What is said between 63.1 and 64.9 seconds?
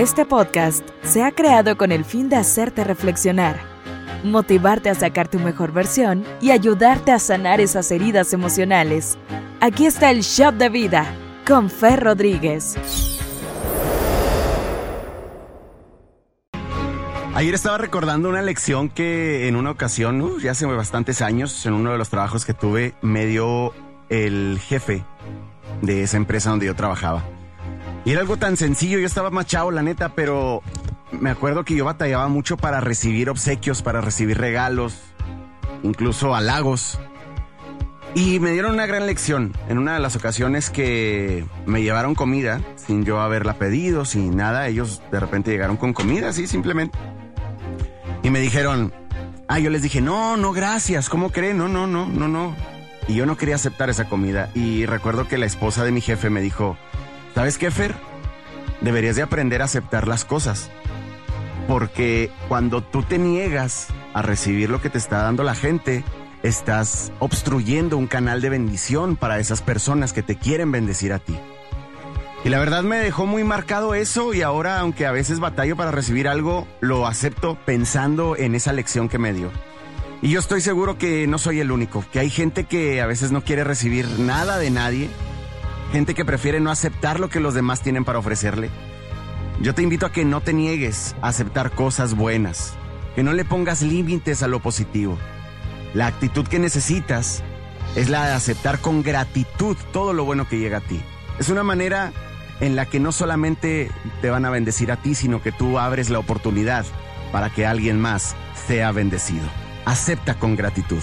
niegas a recibir lo que